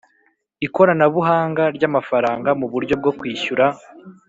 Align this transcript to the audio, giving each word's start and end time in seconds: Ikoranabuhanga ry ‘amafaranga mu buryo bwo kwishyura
Ikoranabuhanga 0.65 1.63
ry 1.75 1.83
‘amafaranga 1.89 2.49
mu 2.59 2.65
buryo 2.71 2.93
bwo 3.01 3.11
kwishyura 3.17 3.65